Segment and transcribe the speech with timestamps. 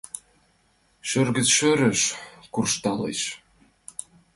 [1.09, 2.01] Шӧр гыч шӧрыш
[2.53, 3.21] куржталеш.